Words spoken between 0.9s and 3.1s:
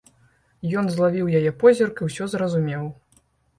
злавіў яе позірк і ўсё зразумеў.